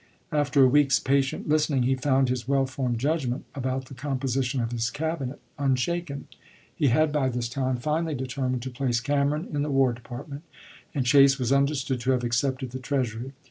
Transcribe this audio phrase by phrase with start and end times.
[0.31, 4.71] After a week's patient listening he found his well formed judgment about the composition of
[4.71, 6.27] his Cabinet unshaken.
[6.75, 10.41] He had by this time finally determined to place Cameron in the War Depart ment,
[10.95, 13.33] arid Chase was understood to have accepted the Treasury.